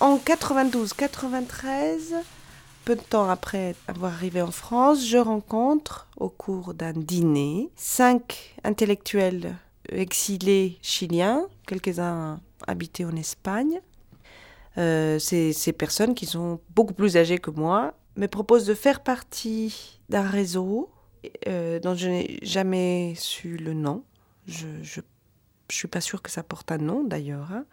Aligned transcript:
En 0.00 0.16
92-93, 0.18 2.14
peu 2.84 2.94
de 2.94 3.00
temps 3.00 3.28
après 3.28 3.74
avoir 3.88 4.12
arrivé 4.12 4.40
en 4.40 4.52
France, 4.52 5.04
je 5.04 5.18
rencontre 5.18 6.06
au 6.16 6.28
cours 6.28 6.72
d'un 6.72 6.92
dîner 6.92 7.68
cinq 7.74 8.54
intellectuels 8.62 9.56
exilés 9.90 10.78
chiliens, 10.82 11.48
quelques-uns 11.66 12.38
habités 12.68 13.04
en 13.04 13.16
Espagne. 13.16 13.80
Euh, 14.76 15.18
ces, 15.18 15.72
personnes 15.72 16.14
qui 16.14 16.26
sont 16.26 16.60
beaucoup 16.76 16.94
plus 16.94 17.16
âgées 17.16 17.38
que 17.38 17.50
moi 17.50 17.94
me 18.14 18.28
proposent 18.28 18.66
de 18.66 18.74
faire 18.74 19.00
partie 19.02 19.98
d'un 20.10 20.28
réseau 20.28 20.90
euh, 21.48 21.80
dont 21.80 21.96
je 21.96 22.06
n'ai 22.08 22.38
jamais 22.42 23.14
su 23.16 23.56
le 23.56 23.74
nom. 23.74 24.04
Je 24.46 24.68
ne 24.68 25.02
suis 25.68 25.88
pas 25.88 26.00
sûre 26.00 26.22
que 26.22 26.30
ça 26.30 26.44
porte 26.44 26.70
un 26.70 26.78
nom 26.78 27.02
d'ailleurs. 27.02 27.50
hein. 27.50 27.64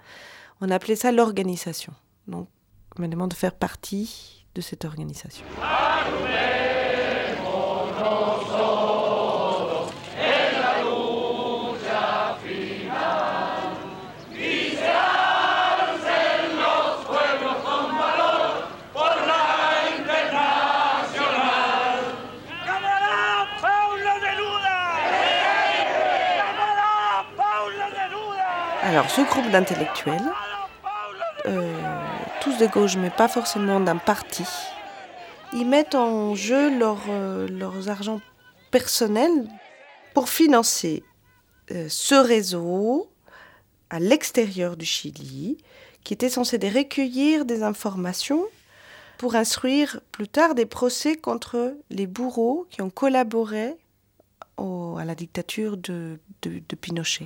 On 0.60 0.72
appelait 0.72 0.96
ça 0.96 1.12
l'organisation. 1.12 1.94
Donc, 2.28 2.50
on 2.98 3.02
me 3.02 3.08
demande 3.08 3.32
de 3.32 3.36
faire 3.36 3.54
partie 3.54 4.46
de 4.56 4.62
cette 4.62 4.86
organisation. 4.86 5.46
Alors, 28.88 29.10
ce 29.10 29.22
groupe 29.22 29.50
d'intellectuels, 29.50 30.22
euh, 31.48 31.75
tous 32.46 32.58
de 32.60 32.68
gauche, 32.68 32.96
mais 32.96 33.10
pas 33.10 33.28
forcément 33.28 33.80
d'un 33.80 33.98
parti, 33.98 34.44
ils 35.52 35.66
mettent 35.68 35.96
en 35.96 36.36
jeu 36.36 36.78
leur, 36.78 37.00
euh, 37.10 37.48
leurs 37.48 37.90
argent 37.90 38.22
personnels 38.70 39.48
pour 40.14 40.30
financer 40.30 41.04
euh, 41.72 41.88
ce 41.90 42.14
réseau 42.14 43.10
à 43.90 44.00
l'extérieur 44.00 44.78
du 44.78 44.86
Chili, 44.86 45.58
qui 46.04 46.14
était 46.14 46.30
censé 46.30 46.58
recueillir 46.58 47.46
des 47.46 47.64
informations 47.64 48.46
pour 49.18 49.34
instruire 49.36 50.00
plus 50.12 50.28
tard 50.28 50.54
des 50.54 50.68
procès 50.68 51.16
contre 51.16 51.74
les 51.90 52.06
bourreaux 52.06 52.68
qui 52.70 52.84
ont 52.84 52.92
collaboré 52.92 53.74
à 54.58 55.04
la 55.04 55.16
dictature 55.16 55.78
de, 55.78 56.20
de- 56.44 56.76
Pinochet. 56.76 57.26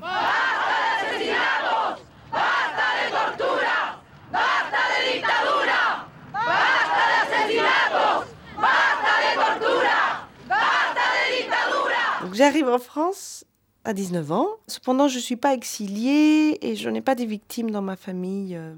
J'arrive 12.39 12.69
en 12.69 12.79
France 12.79 13.43
à 13.83 13.91
19 13.93 14.31
ans. 14.31 14.47
Cependant, 14.67 15.09
je 15.09 15.17
ne 15.17 15.21
suis 15.21 15.35
pas 15.35 15.53
exiliée 15.53 16.57
et 16.61 16.77
je 16.77 16.89
n'ai 16.89 17.01
pas 17.01 17.13
des 17.13 17.25
victimes 17.25 17.69
dans 17.69 17.81
ma 17.81 17.97
famille. 17.97 18.55
euh, 18.55 18.73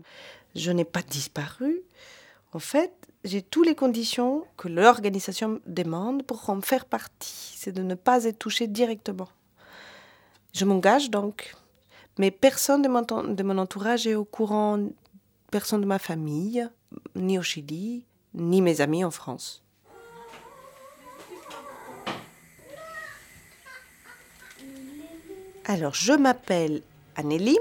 Je 0.55 0.71
n'ai 0.71 0.83
pas 0.83 1.03
disparu. 1.03 1.81
En 2.53 2.59
fait, 2.59 2.91
j'ai 3.23 3.43
toutes 3.43 3.67
les 3.67 3.75
conditions 3.75 4.45
que 4.57 4.67
l'organisation 4.67 5.61
demande 5.67 6.23
pour 6.23 6.49
en 6.49 6.59
faire 6.61 6.85
partie. 6.85 7.53
C'est 7.55 7.71
de 7.71 7.83
ne 7.83 7.93
pas 7.93 8.23
être 8.25 8.39
touchée 8.39 8.65
directement. 8.65 9.29
Je 10.53 10.65
m'engage 10.65 11.11
donc, 11.11 11.55
mais 12.17 12.31
personne 12.31 12.81
de 12.81 12.89
mon, 12.89 13.03
de 13.03 13.43
mon 13.43 13.59
entourage 13.59 14.07
est 14.07 14.15
au 14.15 14.25
courant, 14.25 14.79
personne 15.51 15.81
de 15.81 15.85
ma 15.85 15.99
famille, 15.99 16.67
ni 17.15 17.37
au 17.37 17.43
Chili, 17.43 18.05
ni 18.33 18.59
mes 18.61 18.81
amis 18.81 19.05
en 19.05 19.11
France. 19.11 19.60
Alors, 25.71 25.93
je 25.93 26.11
m'appelle 26.11 26.81
Annelim. 27.15 27.55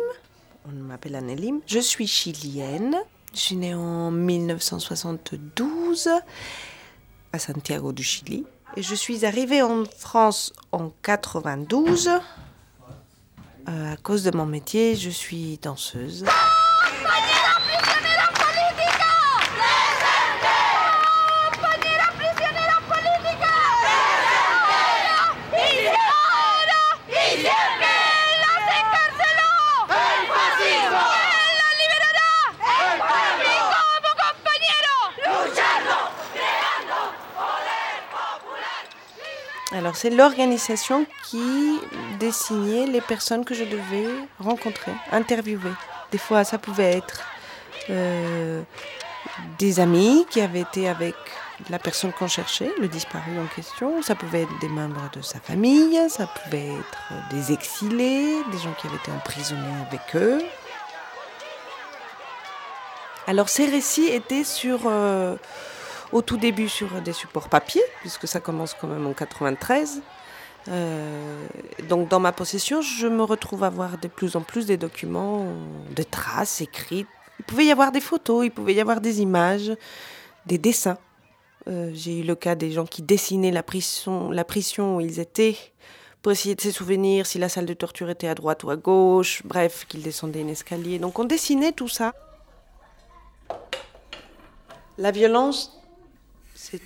On 0.66 0.72
m'appelle 0.72 1.14
Annelim. 1.14 1.60
Je 1.68 1.78
suis 1.78 2.08
chilienne. 2.08 2.96
Je 3.32 3.38
suis 3.38 3.54
née 3.54 3.72
en 3.72 4.10
1972 4.10 6.08
à 7.32 7.38
Santiago 7.38 7.92
du 7.92 8.02
Chili. 8.02 8.44
Et 8.76 8.82
je 8.82 8.96
suis 8.96 9.24
arrivée 9.24 9.62
en 9.62 9.84
France 9.84 10.52
en 10.72 10.90
92. 11.02 12.08
Euh, 13.68 13.92
à 13.92 13.96
cause 13.98 14.24
de 14.24 14.36
mon 14.36 14.44
métier, 14.44 14.96
je 14.96 15.10
suis 15.10 15.60
danseuse. 15.62 16.24
C'est 40.00 40.08
l'organisation 40.08 41.04
qui 41.24 41.78
désignait 42.18 42.86
les 42.86 43.02
personnes 43.02 43.44
que 43.44 43.52
je 43.52 43.64
devais 43.64 44.08
rencontrer, 44.38 44.92
interviewer. 45.12 45.74
Des 46.10 46.16
fois, 46.16 46.42
ça 46.42 46.56
pouvait 46.56 46.92
être 46.96 47.20
euh, 47.90 48.62
des 49.58 49.78
amis 49.78 50.26
qui 50.30 50.40
avaient 50.40 50.62
été 50.62 50.88
avec 50.88 51.14
la 51.68 51.78
personne 51.78 52.14
qu'on 52.14 52.28
cherchait, 52.28 52.72
le 52.80 52.88
disparu 52.88 53.38
en 53.38 53.46
question. 53.54 54.00
Ça 54.00 54.14
pouvait 54.14 54.44
être 54.44 54.58
des 54.60 54.70
membres 54.70 55.10
de 55.12 55.20
sa 55.20 55.38
famille, 55.38 56.00
ça 56.08 56.26
pouvait 56.26 56.68
être 56.68 57.12
des 57.30 57.52
exilés, 57.52 58.42
des 58.50 58.58
gens 58.58 58.72
qui 58.80 58.86
avaient 58.86 58.96
été 58.96 59.12
emprisonnés 59.12 59.76
avec 59.86 60.16
eux. 60.16 60.42
Alors, 63.26 63.50
ces 63.50 63.66
récits 63.66 64.06
étaient 64.06 64.44
sur. 64.44 64.80
euh, 64.86 65.36
au 66.12 66.22
tout 66.22 66.36
début 66.36 66.68
sur 66.68 67.00
des 67.02 67.12
supports 67.12 67.48
papier, 67.48 67.82
puisque 68.00 68.26
ça 68.26 68.40
commence 68.40 68.74
quand 68.74 68.88
même 68.88 69.06
en 69.06 69.12
93. 69.12 70.02
Euh, 70.68 71.46
donc 71.88 72.08
dans 72.08 72.20
ma 72.20 72.32
possession, 72.32 72.82
je 72.82 73.06
me 73.06 73.22
retrouve 73.22 73.64
à 73.64 73.68
avoir 73.68 73.98
de 73.98 74.08
plus 74.08 74.36
en 74.36 74.42
plus 74.42 74.66
des 74.66 74.76
documents, 74.76 75.46
des 75.90 76.04
traces 76.04 76.60
écrites. 76.60 77.08
Il 77.38 77.44
pouvait 77.44 77.64
y 77.64 77.72
avoir 77.72 77.92
des 77.92 78.00
photos, 78.00 78.44
il 78.44 78.50
pouvait 78.50 78.74
y 78.74 78.80
avoir 78.80 79.00
des 79.00 79.20
images, 79.20 79.72
des 80.46 80.58
dessins. 80.58 80.98
Euh, 81.68 81.90
J'ai 81.94 82.20
eu 82.20 82.22
le 82.22 82.34
cas 82.34 82.54
des 82.54 82.72
gens 82.72 82.86
qui 82.86 83.02
dessinaient 83.02 83.50
la 83.50 83.62
prison, 83.62 84.30
la 84.30 84.44
prison 84.44 84.96
où 84.96 85.00
ils 85.00 85.20
étaient 85.20 85.56
pour 86.22 86.32
essayer 86.32 86.54
de 86.54 86.60
se 86.60 86.70
souvenir 86.70 87.26
si 87.26 87.38
la 87.38 87.48
salle 87.48 87.64
de 87.64 87.72
torture 87.72 88.10
était 88.10 88.28
à 88.28 88.34
droite 88.34 88.62
ou 88.64 88.70
à 88.70 88.76
gauche, 88.76 89.42
bref, 89.44 89.86
qu'ils 89.88 90.02
descendaient 90.02 90.42
un 90.42 90.48
escalier. 90.48 90.98
Donc 90.98 91.18
on 91.18 91.24
dessinait 91.24 91.72
tout 91.72 91.88
ça. 91.88 92.12
La 94.98 95.12
violence, 95.12 95.79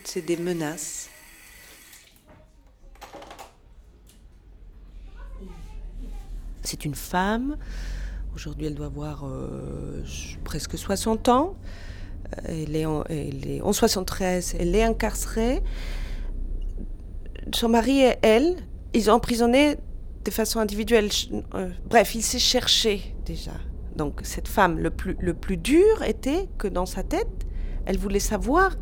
c'est 0.04 0.24
des 0.24 0.36
menaces. 0.36 1.10
C'est 6.62 6.84
une 6.84 6.94
femme. 6.94 7.56
Aujourd'hui, 8.34 8.66
elle 8.66 8.74
doit 8.74 8.86
avoir 8.86 9.26
euh, 9.26 10.02
presque 10.44 10.78
60 10.78 11.28
ans. 11.28 11.56
Euh, 12.36 12.64
Elle 12.66 12.76
est, 12.76 12.86
en, 12.86 13.02
elle 13.04 13.46
est 13.46 13.60
en 13.62 13.72
73. 13.72 14.56
Elle 14.58 14.74
est 14.76 14.84
incarcérée. 14.84 15.62
Son 17.52 17.68
mari 17.68 18.00
et 18.00 18.14
elle, 18.22 18.56
ils 18.94 19.10
ont 19.10 19.14
emprisonné 19.14 19.76
de 20.24 20.30
façon 20.30 20.60
individuelle. 20.60 21.10
Euh, 21.54 21.68
bref, 21.86 22.14
ils 22.14 22.22
s'est 22.22 22.38
cherché 22.38 23.14
déjà. 23.26 23.52
Donc 23.96 24.20
cette 24.22 24.48
femme, 24.48 24.78
le 24.78 24.90
plus 25.34 25.56
dur 25.56 26.02
était 26.04 26.48
que 26.58 26.68
dans 26.68 26.86
sa 26.86 27.02
tête, 27.02 27.44
elle 27.86 27.98
voulait 27.98 28.20
savoir 28.20 28.76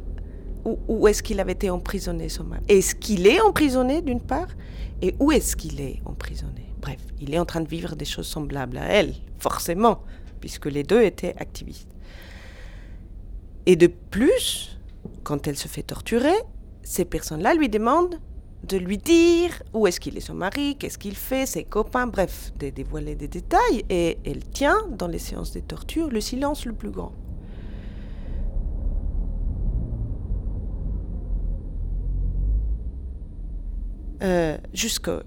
où, 0.65 1.09
est-ce 1.09 1.23
qu'il 1.23 1.41
avait 1.41 1.53
été 1.53 1.71
emprisonné, 1.71 2.29
son 2.29 2.45
mari? 2.45 2.63
Est-ce 2.69 2.95
qu'il 2.95 3.27
est 3.27 3.41
emprisonné 3.41 4.03
d'une 4.03 4.21
part? 4.21 4.49
Et 5.01 5.15
où 5.19 5.33
est-ce 5.33 5.57
qu'il 5.57 5.81
est 5.81 6.01
emprisonné? 6.05 6.67
Bref, 6.81 7.01
il 7.21 7.35
est 7.35 7.39
en 7.39 7.45
train 7.45 7.61
de 7.61 7.69
vivre 7.69 7.97
des 7.97 8.05
choses 8.05 8.27
semblables 8.27 8.79
à 8.79 8.87
elle, 8.87 9.15
forcément, 9.39 10.03
puisque 10.41 10.67
les 10.67 10.83
deux 10.83 11.03
étaient 11.03 11.35
activistes. 11.39 11.89
Et 13.67 13.77
de 13.77 13.87
plus, 13.87 14.79
quand 15.23 15.47
elle 15.47 15.57
se 15.57 15.69
fait 15.69 15.83
torturer, 15.83 16.35
ces 16.83 17.05
personnes-là 17.05 17.55
lui 17.55 17.69
demandent 17.69 18.19
de 18.69 18.77
lui 18.77 18.99
dire 18.99 19.63
où 19.73 19.87
est-ce 19.87 19.99
qu'il 19.99 20.17
est 20.17 20.21
son 20.21 20.35
mari, 20.35 20.77
qu'est-ce 20.79 20.99
qu'il 20.99 21.17
fait, 21.17 21.47
ses 21.47 21.65
copains, 21.65 22.07
bref, 22.07 22.53
de 22.59 22.71
dévoiler 22.71 23.15
des 23.15 23.29
détails. 23.29 23.85
Et 23.91 24.19
elle 24.25 24.45
tient, 24.45 24.79
dans 24.91 25.09
les 25.09 25.19
séances 25.19 25.53
de 25.53 25.61
torture, 25.61 26.09
le 26.11 26.21
silence 26.21 26.65
le 26.65 26.73
plus 26.73 26.91
grand. 26.91 27.13
Euh, 34.23 34.57
Jusqu'à 34.73 35.23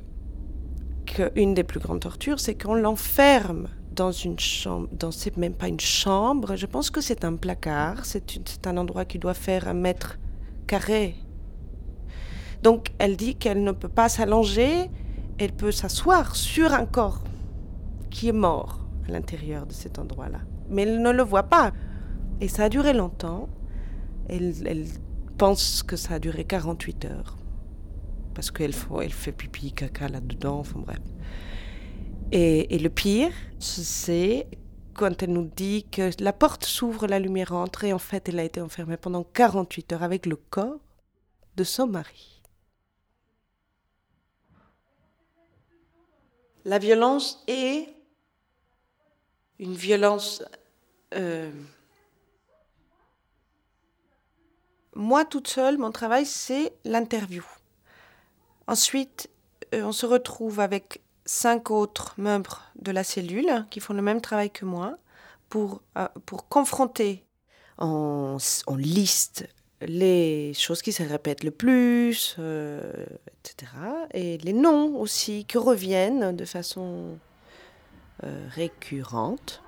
qu'une 1.06 1.54
des 1.54 1.64
plus 1.64 1.80
grandes 1.80 2.00
tortures, 2.02 2.40
c'est 2.40 2.56
qu'on 2.56 2.76
l'enferme 2.76 3.68
dans 3.96 4.12
une 4.12 4.40
chambre, 4.40 4.88
dans 4.92 5.12
c'est 5.12 5.38
même 5.38 5.54
pas 5.54 5.68
une 5.68 5.80
chambre, 5.80 6.56
je 6.56 6.66
pense 6.66 6.90
que 6.90 7.02
c'est 7.02 7.24
un 7.24 7.36
placard, 7.36 8.06
c'est, 8.06 8.68
un 8.68 8.78
endroit 8.78 9.06
qui 9.06 9.20
doit 9.20 9.34
faire 9.34 9.68
un 9.68 9.74
mètre 9.74 10.18
carré. 10.68 11.16
Donc 12.64 12.92
elle 12.98 13.16
dit 13.16 13.36
qu'elle 13.36 13.64
ne 13.64 13.72
peut 13.72 13.90
pas 13.90 14.10
s'allonger, 14.10 14.90
elle 15.38 15.54
peut 15.54 15.72
s'asseoir 15.72 16.36
sur 16.36 16.74
un 16.74 16.86
corps 16.86 17.24
qui 18.10 18.30
est 18.30 18.34
mort 18.34 18.86
à 19.08 19.12
l'intérieur 19.12 19.66
de 19.66 19.74
cet 19.74 20.00
endroit-là. 20.00 20.40
Mais 20.70 20.82
elle 20.82 21.02
ne 21.02 21.12
le 21.12 21.24
voit 21.24 21.44
pas. 21.44 21.72
Et 22.42 22.48
ça 22.48 22.66
a 22.66 22.70
duré 22.70 22.94
longtemps. 22.94 23.48
Elle, 24.28 24.54
elle 24.66 24.86
pense 25.38 25.84
que 25.84 25.96
ça 25.96 26.16
a 26.16 26.20
duré 26.20 26.44
48 26.44 27.06
heures. 27.06 27.38
Parce 28.36 28.52
qu'elle 28.52 28.76
elle 29.02 29.14
fait 29.14 29.32
pipi, 29.32 29.74
caca 29.74 30.08
là-dedans, 30.10 30.60
enfin 30.60 30.80
bref. 30.80 31.00
Et, 32.32 32.76
et 32.76 32.80
le 32.80 32.90
pire, 32.90 33.32
c'est 33.60 34.48
quand 34.94 35.22
elle 35.24 35.34
nous 35.34 35.50
dit 35.56 35.86
que 35.92 36.12
la 36.22 36.34
porte 36.34 36.66
s'ouvre, 36.66 37.08
la 37.08 37.20
lumière 37.20 37.54
entre, 37.54 37.84
et 37.84 37.94
en 37.94 38.00
fait, 38.00 38.30
elle 38.30 38.40
a 38.40 38.44
été 38.44 38.62
enfermée 38.62 38.98
pendant 38.98 39.24
48 39.24 39.94
heures 39.94 40.04
avec 40.04 40.26
le 40.26 40.36
corps 40.36 40.80
de 41.56 41.64
son 41.64 41.88
mari. 41.88 42.42
La 46.66 46.80
violence 46.80 47.44
est 47.48 47.88
une 49.60 49.74
violence... 49.76 50.44
euh, 51.14 51.52
Moi, 54.96 55.26
toute 55.26 55.48
seule, 55.48 55.78
mon 55.78 55.92
travail, 55.92 56.26
c'est 56.26 56.74
l'interview. 56.86 57.44
Ensuite, 58.68 59.30
euh, 59.74 59.84
on 59.84 59.92
se 59.92 60.06
retrouve 60.06 60.60
avec 60.60 61.02
cinq 61.26 61.72
autres 61.72 62.16
membres 62.18 62.64
de 62.80 62.92
la 62.92 63.04
cellule 63.04 63.66
qui 63.70 63.80
font 63.80 63.94
le 63.94 64.02
même 64.02 64.22
travail 64.22 64.50
que 64.50 64.66
moi 64.66 64.98
pour, 65.50 65.82
euh, 65.98 66.08
pour 66.26 66.48
confronter. 66.48 67.24
On, 67.78 68.38
liste 68.78 69.48
les 69.82 70.54
choses 70.54 70.82
qui 70.82 70.94
se 70.94 71.04
répètent 71.04 71.44
le 71.44 71.52
plus, 71.52 72.36
euh, 72.40 73.06
etc. 73.44 73.72
Et 74.14 74.38
les 74.38 74.54
noms 74.54 74.98
aussi 74.98 75.46
qui 75.46 75.58
reviennent 75.58 76.36
de 76.36 76.46
façon 76.46 77.18
récurrente. 78.24 79.62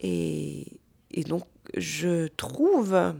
Et 0.00 0.66
donc, 1.26 1.44
je 1.76 2.26
trouve 2.26 3.14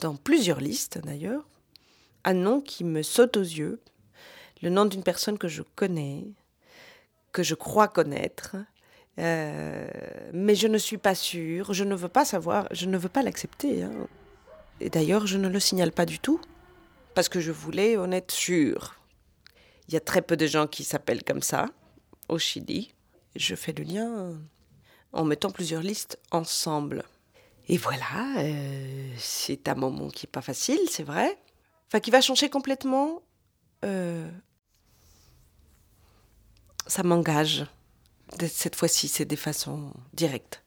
dans 0.00 0.14
plusieurs 0.14 0.60
listes 0.60 0.98
d'ailleurs 1.04 1.44
un 2.28 2.34
nom 2.34 2.60
qui 2.60 2.84
me 2.84 3.02
saute 3.02 3.38
aux 3.38 3.40
yeux, 3.40 3.80
le 4.60 4.68
nom 4.68 4.84
d'une 4.84 5.02
personne 5.02 5.38
que 5.38 5.48
je 5.48 5.62
connais, 5.62 6.26
que 7.32 7.42
je 7.42 7.54
crois 7.54 7.88
connaître, 7.88 8.56
euh, 9.18 9.88
mais 10.34 10.54
je 10.54 10.68
ne 10.68 10.76
suis 10.76 10.98
pas 10.98 11.14
sûre, 11.14 11.72
je 11.72 11.84
ne 11.84 11.94
veux 11.94 12.10
pas 12.10 12.26
savoir, 12.26 12.68
je 12.70 12.84
ne 12.84 12.98
veux 12.98 13.08
pas 13.08 13.22
l'accepter. 13.22 13.82
hein. 13.82 14.06
Et 14.80 14.90
d'ailleurs, 14.90 15.26
je 15.26 15.38
ne 15.38 15.48
le 15.48 15.58
signale 15.58 15.90
pas 15.90 16.04
du 16.04 16.18
tout, 16.18 16.38
parce 17.14 17.30
que 17.30 17.40
je 17.40 17.50
voulais 17.50 17.96
en 17.96 18.12
être 18.12 18.30
sûre. 18.30 18.96
Il 19.88 19.94
y 19.94 19.96
a 19.96 20.00
très 20.00 20.20
peu 20.20 20.36
de 20.36 20.46
gens 20.46 20.66
qui 20.66 20.84
s'appellent 20.84 21.24
comme 21.24 21.42
ça 21.42 21.64
au 22.28 22.38
Chili. 22.38 22.92
Je 23.36 23.54
fais 23.54 23.72
le 23.72 23.84
lien 23.84 24.38
en 25.14 25.24
mettant 25.24 25.50
plusieurs 25.50 25.80
listes 25.80 26.18
ensemble. 26.30 27.04
Et 27.68 27.78
voilà, 27.78 28.36
euh, 28.36 29.12
c'est 29.16 29.66
un 29.66 29.74
moment 29.74 30.08
qui 30.08 30.26
n'est 30.26 30.30
pas 30.30 30.42
facile, 30.42 30.80
c'est 30.90 31.04
vrai. 31.04 31.38
Enfin, 31.88 32.00
qui 32.00 32.10
va 32.10 32.20
changer 32.20 32.50
complètement. 32.50 33.22
euh, 33.84 34.28
ça 36.86 37.02
m'engage. 37.02 37.66
Cette 38.48 38.76
fois-ci, 38.76 39.08
c'est 39.08 39.24
des 39.24 39.36
façons 39.36 39.92
directes. 40.12 40.62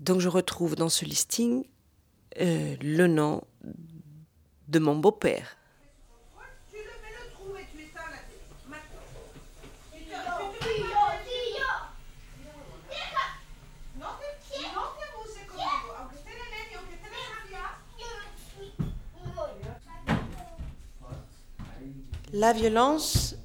Donc, 0.00 0.20
je 0.20 0.28
retrouve 0.28 0.74
dans 0.74 0.88
ce 0.88 1.04
listing 1.04 1.64
euh, 2.40 2.76
le 2.80 3.06
nom 3.06 3.42
de 4.68 4.78
mon 4.78 4.96
beau-père. 4.96 5.56
La 22.32 22.54
violence, 22.54 23.36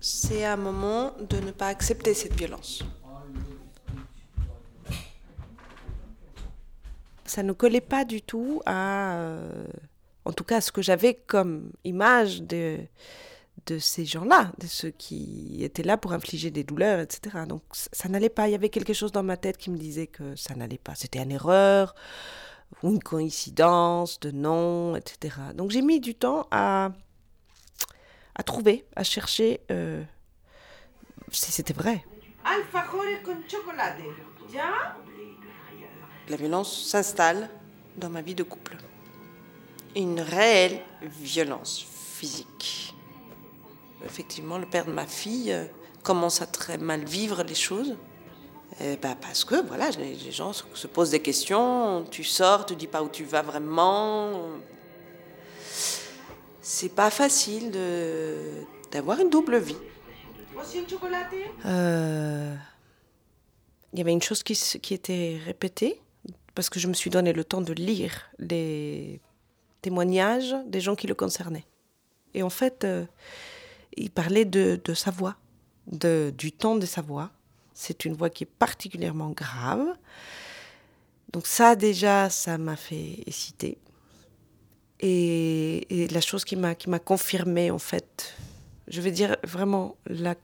c'est 0.00 0.44
un 0.46 0.56
moment 0.56 1.12
de 1.28 1.36
ne 1.38 1.50
pas 1.50 1.66
accepter 1.66 2.14
cette 2.14 2.34
violence. 2.34 2.82
Ça 7.26 7.42
ne 7.42 7.52
collait 7.52 7.82
pas 7.82 8.04
du 8.04 8.22
tout 8.22 8.62
à, 8.64 9.16
euh, 9.18 9.66
en 10.24 10.32
tout 10.32 10.44
cas, 10.44 10.60
ce 10.60 10.72
que 10.72 10.80
j'avais 10.80 11.14
comme 11.14 11.70
image 11.84 12.42
de, 12.42 12.78
de 13.66 13.78
ces 13.78 14.06
gens-là, 14.06 14.52
de 14.58 14.66
ceux 14.66 14.90
qui 14.90 15.58
étaient 15.60 15.82
là 15.82 15.98
pour 15.98 16.12
infliger 16.12 16.50
des 16.50 16.64
douleurs, 16.64 17.00
etc. 17.00 17.44
Donc 17.46 17.62
ça, 17.72 18.08
n'allait 18.08 18.30
pas. 18.30 18.48
Il 18.48 18.52
y 18.52 18.54
avait 18.54 18.70
quelque 18.70 18.94
chose 18.94 19.12
dans 19.12 19.22
ma 19.22 19.36
tête 19.36 19.58
qui 19.58 19.70
me 19.70 19.76
disait 19.76 20.06
que 20.06 20.34
ça 20.34 20.54
n'allait 20.54 20.78
pas. 20.78 20.94
C'était 20.94 21.22
une 21.22 21.32
erreur 21.32 21.94
une 22.84 23.02
coïncidence 23.02 24.20
de 24.20 24.30
nom, 24.30 24.96
etc. 24.96 25.36
Donc 25.54 25.70
j'ai 25.70 25.82
mis 25.82 26.00
du 26.00 26.14
temps 26.14 26.46
à 26.50 26.92
à 28.34 28.42
trouver, 28.42 28.84
à 28.96 29.04
chercher 29.04 29.60
euh, 29.70 30.02
si 31.30 31.52
c'était 31.52 31.72
vrai. 31.72 32.04
Alfajores 32.44 33.22
con 33.24 33.36
chocolate. 33.48 33.98
La 36.28 36.36
violence 36.36 36.86
s'installe 36.88 37.48
dans 37.96 38.08
ma 38.08 38.22
vie 38.22 38.34
de 38.34 38.42
couple. 38.42 38.76
Une 39.96 40.20
réelle 40.20 40.80
violence 41.02 41.84
physique. 42.16 42.94
Effectivement, 44.04 44.58
le 44.58 44.66
père 44.66 44.86
de 44.86 44.92
ma 44.92 45.06
fille 45.06 45.52
euh, 45.52 45.64
commence 46.02 46.40
à 46.40 46.46
très 46.46 46.78
mal 46.78 47.04
vivre 47.04 47.42
les 47.42 47.54
choses. 47.54 47.96
Eh 48.80 48.96
ben, 48.96 49.14
parce 49.20 49.44
que 49.44 49.66
voilà, 49.66 49.90
les, 49.90 50.30
gens 50.30 50.52
se, 50.52 50.62
se 50.72 50.86
posent 50.86 51.10
des 51.10 51.20
questions, 51.20 52.06
tu 52.10 52.24
sors, 52.24 52.64
tu 52.64 52.76
dis 52.76 52.86
pas 52.86 53.02
où 53.02 53.08
tu 53.08 53.24
vas 53.24 53.42
vraiment. 53.42 54.32
C'est 56.72 56.94
pas 56.94 57.10
facile 57.10 57.72
de 57.72 58.36
d'avoir 58.92 59.18
une 59.18 59.28
double 59.28 59.58
vie. 59.58 59.76
Euh, 61.66 62.54
Il 63.92 63.98
y 63.98 64.02
avait 64.02 64.12
une 64.12 64.22
chose 64.22 64.44
qui, 64.44 64.94
était 64.94 65.40
répétée, 65.44 66.00
parce 66.54 66.70
que 66.70 66.78
je 66.78 66.86
me 66.86 66.94
suis 66.94 67.10
donné 67.10 67.32
le 67.32 67.42
temps 67.42 67.60
de 67.60 67.72
lire 67.72 68.30
les 68.38 69.20
témoignages 69.82 70.54
des 70.66 70.80
gens 70.80 70.94
qui 70.94 71.08
le 71.08 71.16
concernaient. 71.16 71.66
Et 72.34 72.44
en 72.44 72.50
fait, 72.50 72.84
euh, 72.84 73.04
il 73.96 74.12
parlait 74.12 74.44
de, 74.44 74.80
de 74.84 74.94
sa 74.94 75.10
voix, 75.10 75.34
de, 75.88 76.32
du 76.38 76.52
ton 76.52 76.76
de 76.76 76.86
sa 76.86 77.02
voix. 77.02 77.30
C'est 77.74 78.04
une 78.04 78.14
voix 78.14 78.30
qui 78.30 78.44
est 78.44 78.54
particulièrement 78.58 79.30
grave. 79.30 79.88
Donc 81.32 81.48
ça, 81.48 81.74
déjà, 81.74 82.30
ça 82.30 82.58
m'a 82.58 82.76
fait 82.76 83.24
hésiter. 83.26 83.76
Et, 85.02 86.08
la 86.10 86.20
chose 86.20 86.44
qui 86.44 86.56
m'a 86.56 86.74
qui 86.74 86.90
m'a 86.90 86.98
confirmé 86.98 87.70
en 87.70 87.78
fait, 87.78 88.34
je 88.88 89.00
vais 89.00 89.10
dire 89.10 89.36
vraiment 89.44 89.96
la, 90.06 90.34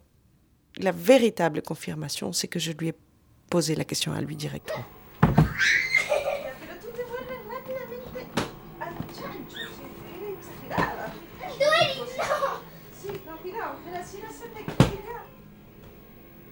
la 0.78 0.92
véritable 0.92 1.62
confirmation, 1.62 2.32
c'est 2.32 2.48
que 2.48 2.58
je 2.58 2.72
lui 2.72 2.88
ai 2.88 2.94
posé 3.50 3.75
la 3.75 3.84
question 3.84 4.12
à 4.12 4.20
lui 4.20 4.36
directement. 4.36 4.84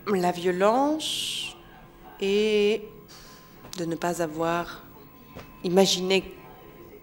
La 0.06 0.32
violence 0.32 1.56
et 2.20 2.82
de 3.78 3.84
ne 3.84 3.96
pas 3.96 4.22
avoir 4.22 4.84
imaginé 5.64 6.22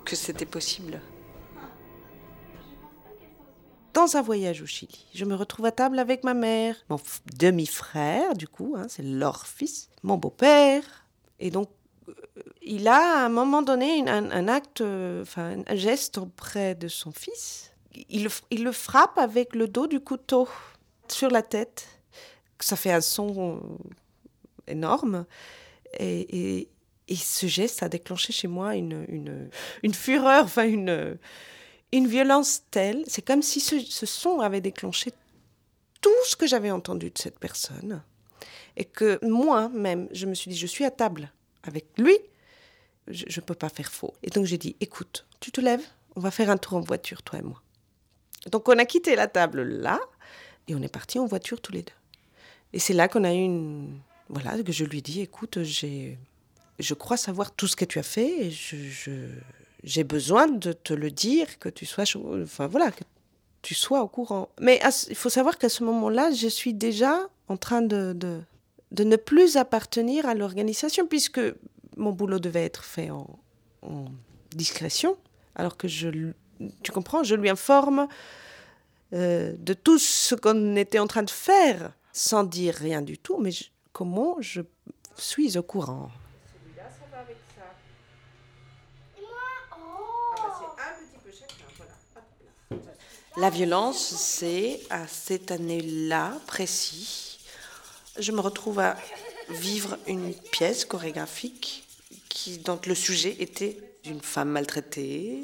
que 0.06 0.16
c'était 0.16 0.46
possible. 0.46 1.02
Dans 3.94 4.16
un 4.16 4.22
voyage 4.22 4.62
au 4.62 4.66
Chili, 4.66 5.06
je 5.14 5.26
me 5.26 5.36
retrouve 5.36 5.66
à 5.66 5.72
table 5.72 6.00
avec 6.00 6.24
ma 6.24 6.34
mère, 6.34 6.76
mon 6.90 7.00
demi-frère, 7.38 8.36
du 8.36 8.48
coup, 8.48 8.76
hein, 8.78 8.86
c'est 8.88 9.04
leur 9.04 9.46
fils, 9.46 9.90
mon 10.02 10.16
beau-père. 10.18 10.84
Et 11.40 11.52
donc, 11.52 11.70
euh, 12.08 12.14
il 12.62 12.88
a 12.88 13.22
à 13.22 13.26
un 13.26 13.30
moment 13.30 13.62
donné 13.62 14.08
un, 14.10 14.48
acte, 14.48 14.80
euh, 14.80 15.24
enfin, 15.24 15.58
un 15.68 15.76
geste 15.76 16.18
auprès 16.20 16.74
de 16.74 16.88
son 16.88 17.12
fils. 17.12 17.74
Il, 18.10 18.24
le 18.24 18.30
f- 18.30 18.44
il 18.50 18.64
le 18.64 18.72
frappe 18.72 19.18
avec 19.18 19.56
le 19.56 19.68
dos 19.68 19.88
du 19.88 20.00
couteau 20.00 20.48
sur 21.10 21.30
la 21.30 21.42
tête. 21.42 21.88
Ça 22.62 22.78
fait 22.78 22.94
un 22.94 23.02
son 23.02 23.58
euh, 23.58 24.72
énorme. 24.72 25.26
Et, 26.00 26.60
et- 26.60 26.70
et 27.12 27.16
ce 27.18 27.46
geste 27.46 27.84
a 27.84 27.90
déclenché 27.90 28.32
chez 28.32 28.48
moi 28.48 28.76
une, 28.76 29.06
une, 29.10 29.50
une 29.84 29.94
fureur, 29.94 30.46
enfin 30.46 30.64
une, 30.64 31.18
une 31.92 32.08
violence 32.08 32.62
telle. 32.72 33.04
C'est 33.06 33.22
comme 33.22 33.42
si 33.42 33.60
ce, 33.60 33.80
ce 33.80 34.06
son 34.06 34.40
avait 34.40 34.62
déclenché 34.62 35.12
tout 36.00 36.22
ce 36.26 36.38
que 36.38 36.48
j'avais 36.48 36.72
entendu 36.72 37.10
de 37.10 37.18
cette 37.18 37.38
personne 37.38 38.02
et 38.78 38.86
que 38.86 39.20
moi-même, 39.24 40.08
je 40.14 40.26
me 40.26 40.34
suis 40.34 40.50
dit, 40.50 40.58
je 40.58 40.68
suis 40.68 40.86
à 40.86 40.92
table 40.92 41.34
avec 41.64 41.86
lui, 41.98 42.18
je 43.10 43.42
ne 43.42 43.46
peux 43.46 43.56
pas 43.56 43.68
faire 43.68 43.92
faux. 43.92 44.14
Et 44.24 44.30
donc 44.30 44.46
j'ai 44.46 44.58
dit, 44.58 44.78
écoute, 44.80 45.26
tu 45.42 45.52
te 45.52 45.60
lèves, 45.60 45.86
on 46.16 46.22
va 46.22 46.32
faire 46.32 46.50
un 46.50 46.58
tour 46.58 46.76
en 46.76 46.82
voiture, 46.82 47.24
toi 47.24 47.40
et 47.40 47.44
moi. 47.44 47.62
Donc 48.52 48.70
on 48.70 48.80
a 48.80 48.86
quitté 48.86 49.18
la 49.18 49.28
table 49.28 49.64
là 49.64 50.00
et 50.70 50.76
on 50.76 50.82
est 50.82 50.94
parti 50.94 51.20
en 51.20 51.26
voiture 51.26 51.60
tous 51.60 51.74
les 51.74 51.84
deux. 51.84 52.00
Et 52.72 52.80
c'est 52.80 52.94
là 52.94 53.10
qu'on 53.10 53.26
a 53.26 53.34
eu 53.34 53.44
une... 53.44 54.00
Voilà, 54.30 54.64
que 54.64 54.72
je 54.72 54.86
lui 54.86 55.02
dit, 55.02 55.20
écoute, 55.20 55.62
j'ai... 55.64 56.18
je 56.82 56.94
crois 56.94 57.18
savoir 57.18 57.52
tout 57.52 57.68
ce 57.68 57.76
que 57.76 57.86
tu 57.86 58.00
as 58.00 58.04
fait 58.04 58.48
et 58.48 58.52
j'ai 59.84 60.04
besoin 60.04 60.48
de 60.48 60.74
te 60.74 60.94
le 60.94 61.12
dire, 61.12 61.60
que 61.60 61.70
tu 61.70 61.86
sois... 61.86 62.04
Enfin 62.44 62.68
voilà, 62.68 62.92
que 62.92 63.04
tu 63.62 63.74
sois 63.74 64.02
au 64.02 64.08
courant. 64.08 64.50
Mais 64.60 64.80
il 65.10 65.16
faut 65.16 65.30
savoir 65.30 65.58
qu'à 65.58 65.70
ce 65.70 65.84
moment-là, 65.84 66.32
je 66.32 66.48
suis 66.48 66.74
déjà 66.74 67.20
en 67.48 67.58
train 67.58 67.82
de, 67.82 68.16
ne 68.98 69.16
plus 69.16 69.58
appartenir 69.58 70.26
à 70.26 70.34
l'organisation, 70.34 71.08
puisque 71.08 71.42
mon 71.98 72.12
boulot 72.12 72.40
devait 72.40 72.66
être 72.66 72.84
fait 72.84 73.10
en, 73.10 73.28
en 73.82 74.06
discrétion, 74.56 75.18
alors 75.56 75.78
que 75.78 75.88
je, 75.88 76.32
tu 76.84 76.92
comprends, 76.92 77.24
je 77.24 77.36
lui 77.36 77.50
informe 77.50 78.08
euh, 79.14 79.54
de 79.58 79.74
tout 79.74 80.00
ce 80.00 80.36
qu'on 80.36 80.76
était 80.76 81.00
en 81.00 81.08
train 81.08 81.24
de 81.24 81.30
faire, 81.30 81.94
sans 82.14 82.44
dire 82.44 82.76
rien 82.76 83.02
du 83.02 83.18
tout, 83.18 83.38
mais 83.40 83.52
comment 83.92 84.38
je 84.40 84.62
suis 85.16 85.58
au 85.58 85.64
courant. 85.64 86.10
Celui-là, 86.54 86.84
ça 86.90 87.06
va 87.12 87.20
avec 87.20 87.38
ça. 87.56 87.64
Et 89.18 89.22
moi, 89.22 89.30
oh. 89.78 90.36
ah 90.38 90.54
bah 90.76 91.21
là. 91.40 92.78
La 93.38 93.50
violence, 93.50 93.98
c'est 93.98 94.82
à 94.90 95.08
cette 95.08 95.52
année-là 95.52 96.34
précis, 96.48 97.40
je 98.20 98.32
me 98.32 98.42
retrouve 98.42 98.80
à 98.80 98.98
vivre 99.50 99.98
une 100.08 100.34
pièce 100.34 100.84
chorégraphique 100.86 101.88
qui, 102.28 102.58
dont 102.58 102.80
le 102.86 102.96
sujet 102.96 103.36
était 103.40 103.78
d'une 104.04 104.22
femme 104.22 104.50
maltraitée, 104.50 105.40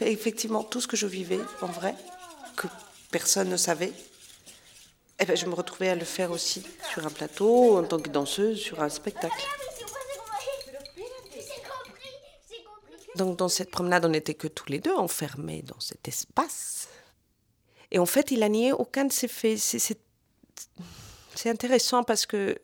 effectivement 0.00 0.64
tout 0.64 0.80
ce 0.80 0.88
que 0.88 0.96
je 0.96 1.06
vivais 1.06 1.40
en 1.60 1.66
vrai, 1.66 1.94
que 2.56 2.66
personne 3.10 3.48
ne 3.48 3.56
savait. 3.56 3.92
Et 5.18 5.26
ben, 5.26 5.36
je 5.36 5.46
me 5.46 5.54
retrouvais 5.54 5.90
à 5.90 5.94
le 5.94 6.04
faire 6.04 6.30
aussi 6.30 6.64
sur 6.92 7.06
un 7.06 7.10
plateau, 7.10 7.78
en 7.78 7.84
tant 7.84 8.00
que 8.00 8.08
danseuse, 8.08 8.58
sur 8.58 8.82
un 8.82 8.88
spectacle. 8.88 9.46
Donc 13.16 13.36
dans 13.36 13.48
cette 13.48 13.70
promenade, 13.70 14.04
on 14.04 14.10
n'était 14.10 14.34
que 14.34 14.48
tous 14.48 14.68
les 14.68 14.78
deux 14.78 14.94
enfermés 14.94 15.62
dans 15.62 15.80
cet 15.80 16.06
espace. 16.08 16.88
Et 17.90 17.98
en 17.98 18.06
fait, 18.06 18.30
il 18.30 18.42
a 18.42 18.48
nié 18.48 18.72
aucun 18.72 19.04
de 19.04 19.12
ses 19.12 19.28
faits. 19.28 19.58
C'est 19.58 21.50
intéressant 21.50 22.04
parce 22.04 22.26
que 22.26 22.58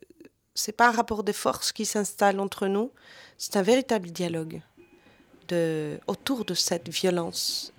c'est 0.55 0.73
pas 0.73 0.89
un 0.89 0.93
rapport 0.93 1.23
de 1.25 1.33
force 1.33 1.73
qui 1.73 1.85
s'installe 1.85 2.41
entre 2.41 2.67
nous, 2.67 2.91
c'est 3.39 3.57
un 3.57 3.63
véritable 3.63 4.11
dialogue 4.11 4.63
autour 6.07 6.45
de 6.45 6.55
cette 6.55 6.89
violence. 6.89 7.73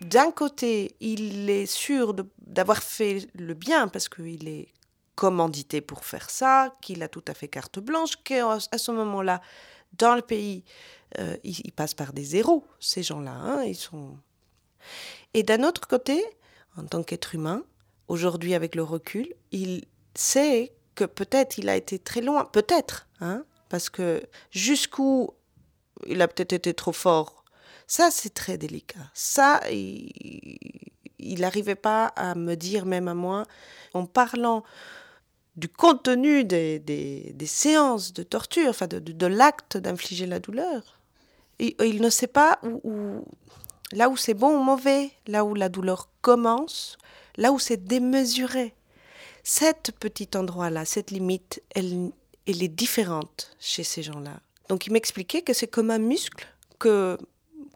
D'un 0.00 0.30
côté, 0.30 0.94
il 1.00 1.50
est 1.50 1.66
sûr 1.66 2.14
d'avoir 2.40 2.82
fait 2.82 3.28
le 3.34 3.52
bien 3.54 3.88
parce 3.88 4.08
qu'il 4.08 4.48
est 4.48 4.68
commandité 5.18 5.80
pour 5.80 6.04
faire 6.04 6.30
ça, 6.30 6.76
qu'il 6.80 7.02
a 7.02 7.08
tout 7.08 7.24
à 7.26 7.34
fait 7.34 7.48
carte 7.48 7.80
blanche, 7.80 8.12
qu'à 8.22 8.60
ce 8.60 8.92
moment-là, 8.92 9.40
dans 9.94 10.14
le 10.14 10.22
pays, 10.22 10.62
euh, 11.18 11.36
ils, 11.42 11.72
passent 11.72 11.94
par 11.94 12.12
des 12.12 12.22
zéros, 12.22 12.64
ces 12.78 13.02
gens-là. 13.02 13.32
Hein, 13.32 13.64
ils 13.64 13.74
sont... 13.74 14.16
Et 15.34 15.42
d'un 15.42 15.64
autre 15.64 15.88
côté, 15.88 16.24
en 16.76 16.84
tant 16.84 17.02
qu'être 17.02 17.34
humain, 17.34 17.64
aujourd'hui 18.06 18.54
avec 18.54 18.76
le 18.76 18.84
recul, 18.84 19.34
il 19.50 19.86
sait 20.14 20.72
que 20.94 21.04
peut-être 21.04 21.58
il 21.58 21.68
a 21.68 21.74
été 21.74 21.98
très 21.98 22.20
loin, 22.20 22.44
peut-être, 22.44 23.08
hein, 23.20 23.44
parce 23.68 23.90
que 23.90 24.22
jusqu'où 24.52 25.30
il 26.06 26.22
a 26.22 26.28
peut-être 26.28 26.52
été 26.52 26.74
trop 26.74 26.92
fort, 26.92 27.44
ça 27.88 28.12
c'est 28.12 28.34
très 28.34 28.56
délicat. 28.56 29.10
Ça, 29.14 29.60
il 29.68 31.40
n'arrivait 31.40 31.74
pas 31.74 32.06
à 32.06 32.36
me 32.36 32.54
dire, 32.54 32.86
même 32.86 33.08
à 33.08 33.14
moi, 33.14 33.42
en 33.94 34.06
parlant 34.06 34.62
du 35.58 35.68
contenu 35.68 36.44
des, 36.44 36.78
des, 36.78 37.46
séances 37.46 38.12
de 38.12 38.22
torture, 38.22 38.68
enfin 38.68 38.86
de, 38.86 39.00
de, 39.00 39.26
l'acte 39.26 39.76
d'infliger 39.76 40.26
la 40.26 40.38
douleur. 40.38 41.00
Il 41.58 42.00
ne 42.00 42.10
sait 42.10 42.28
pas 42.28 42.60
où, 42.62 43.24
là 43.90 44.08
où 44.08 44.16
c'est 44.16 44.34
bon 44.34 44.56
ou 44.56 44.62
mauvais, 44.62 45.10
là 45.26 45.44
où 45.44 45.54
la 45.54 45.68
douleur 45.68 46.08
commence, 46.20 46.96
là 47.36 47.50
où 47.50 47.58
c'est 47.58 47.84
démesuré. 47.84 48.72
Cet 49.42 49.90
petit 49.98 50.28
endroit-là, 50.36 50.84
cette 50.84 51.10
limite, 51.10 51.60
elle, 51.74 52.12
elle 52.46 52.62
est 52.62 52.68
différente 52.68 53.50
chez 53.58 53.82
ces 53.82 54.04
gens-là. 54.04 54.38
Donc 54.68 54.86
il 54.86 54.92
m'expliquait 54.92 55.42
que 55.42 55.54
c'est 55.54 55.66
comme 55.66 55.90
un 55.90 55.98
muscle 55.98 56.46
que, 56.78 57.18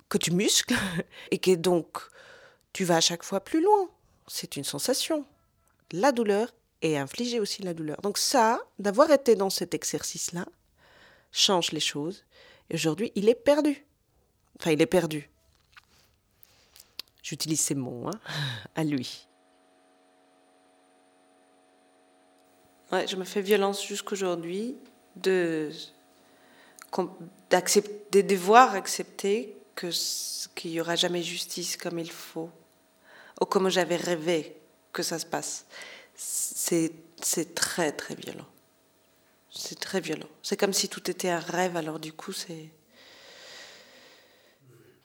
que 0.09 0.19
tu 0.19 0.31
muscles 0.31 0.77
et 1.33 1.39
que 1.39 1.57
donc 1.57 1.99
tu 2.73 2.85
vas 2.85 2.97
à 2.97 3.01
chaque 3.01 3.25
fois 3.25 3.41
plus 3.41 3.61
loin. 3.61 3.89
C'est 4.29 4.55
une 4.55 4.65
sensation. 4.65 5.25
La 5.91 6.13
douleur 6.13 6.53
et 6.83 6.99
infliger 6.99 7.41
aussi 7.41 7.63
la 7.63 7.73
douleur. 7.73 8.01
Donc 8.03 8.19
ça, 8.19 8.61
d'avoir 8.79 9.11
été 9.11 9.37
dans 9.37 9.51
cet 9.51 9.73
exercice-là, 9.73 10.45
change 11.31 11.71
les 11.71 11.81
choses. 11.81 12.25
Et 12.69 12.75
aujourd'hui, 12.75 13.13
il 13.15 13.29
est 13.29 13.35
perdu. 13.35 13.85
Enfin, 14.59 14.73
il 14.73 14.83
est 14.83 14.87
perdu. 14.87 15.31
J'utilise 17.23 17.61
ces 17.61 17.77
mots, 17.77 18.09
hein, 18.09 18.21
à 18.75 18.83
lui. 18.83 19.29
Ouais, 22.91 23.07
je 23.07 23.17
me 23.17 23.25
fais 23.25 23.41
violence 23.41 23.87
jusqu'aujourd'hui 23.87 24.77
de, 25.17 25.71
de 26.99 28.21
devoir 28.21 28.75
accepter 28.75 29.57
que 29.75 29.89
qu'il 30.55 30.73
n'y 30.73 30.81
aura 30.81 30.97
jamais 30.97 31.23
justice 31.23 31.79
comme 31.79 31.99
il 31.99 32.11
faut, 32.11 32.51
ou 33.41 33.47
comme 33.47 33.71
j'avais 33.71 33.97
rêvé 33.97 34.55
que 34.93 35.03
ça 35.03 35.19
se 35.19 35.25
passe 35.25 35.65
c'est 36.23 37.55
très 37.55 37.93
très 37.93 38.15
violent. 38.15 38.47
C'est 39.51 39.79
très 39.79 40.01
violent. 40.01 40.29
C'est 40.43 40.57
comme 40.57 40.73
si 40.73 40.89
tout 40.89 41.11
était 41.11 41.29
un 41.29 41.41
rêve, 41.41 41.77
alors 41.77 41.99
du 41.99 42.13
coup 42.13 42.33
c'est... 42.33 42.71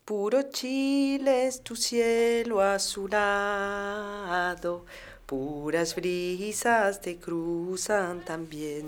Puro 0.06 0.42
Chile 0.54 1.28
es 1.28 1.62
tu 1.64 1.76
cielo 1.76 2.60
azulado, 2.60 3.76
puras 5.28 5.94
brisas 5.98 7.02
te 7.02 7.14
cruzan 7.16 8.22
también. 8.26 8.86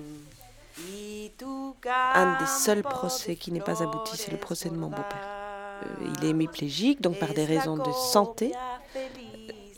Un 2.15 2.37
des 2.39 2.47
seuls 2.47 2.83
procès 2.83 3.35
qui 3.35 3.51
n'est 3.51 3.59
pas 3.59 3.83
abouti, 3.83 4.17
c'est 4.17 4.31
le 4.31 4.37
procès 4.37 4.69
de 4.69 4.75
mon 4.75 4.87
beau-père. 4.87 5.27
Euh, 5.83 6.13
il 6.17 6.25
est 6.25 6.29
hémiplégique, 6.29 7.01
donc 7.01 7.19
par 7.19 7.33
des 7.33 7.45
raisons 7.45 7.77
de 7.77 7.91
santé, 8.11 8.53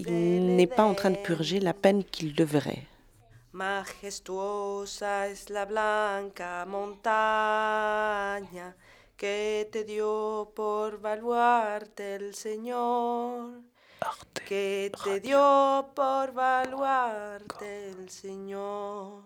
il 0.07 0.55
n'est 0.55 0.67
pas 0.67 0.83
en 0.83 0.93
train 0.93 1.11
de 1.11 1.17
purger 1.17 1.59
la 1.59 1.73
peine 1.73 2.03
qu'il 2.03 2.33
devrait. 2.35 2.87
Majestuosa 3.53 5.27
es 5.27 5.49
la 5.49 5.65
blanca 5.65 6.65
montaña 6.65 7.17
que 9.17 9.67
te 9.71 9.83
dio 9.83 10.51
por 10.55 11.01
valuarte 11.01 12.15
el 12.15 12.33
Señor. 12.33 13.61
Que 14.47 14.89
te 15.03 15.19
dio 15.19 15.91
por 15.93 16.31
valuarte 16.33 17.89
el 17.89 18.09
Señor. 18.09 19.21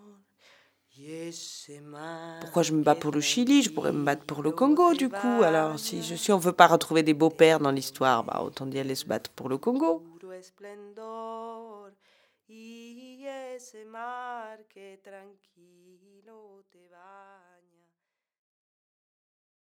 Pourquoi 2.42 2.64
je 2.64 2.72
me 2.72 2.82
bats 2.82 2.96
pour 2.96 3.12
le 3.12 3.20
Chili? 3.20 3.62
Je 3.62 3.70
pourrais 3.70 3.92
me 3.92 4.04
battre 4.04 4.24
pour 4.26 4.42
le 4.42 4.52
Congo, 4.52 4.94
du 4.94 5.10
coup. 5.10 5.44
Alors, 5.44 5.78
si, 5.78 6.02
si 6.02 6.32
on 6.32 6.38
ne 6.38 6.42
veut 6.42 6.54
pas 6.54 6.68
retrouver 6.68 7.04
des 7.04 7.14
beaux-pères 7.14 7.60
dans 7.60 7.72
l'histoire, 7.72 8.24
bah, 8.24 8.42
autant 8.42 8.66
d'y 8.66 8.80
aller 8.80 8.96
se 8.96 9.06
battre 9.06 9.30
pour 9.32 9.50
le 9.50 9.58
Congo. 9.58 10.04
Esplendor 10.36 11.98
y 12.48 13.26
ese 13.26 13.86
mar 13.86 14.66
que 14.68 15.00
tranquilo 15.00 16.66
te 16.70 16.88
baña. 16.90 17.55